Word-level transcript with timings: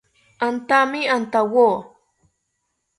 Antami 0.47 1.01
antawo 1.15 1.69